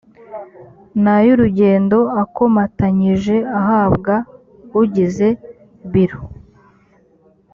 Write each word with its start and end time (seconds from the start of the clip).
n’ay 1.03 1.27
‘urugendo 1.33 1.97
akomatanyije 2.21 3.35
ahabwa 3.59 4.15
ugize 4.81 5.27
biro 5.91 6.19